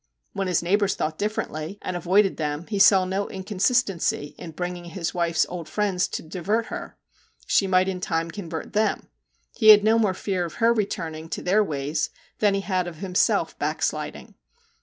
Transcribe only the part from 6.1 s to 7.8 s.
divert her: she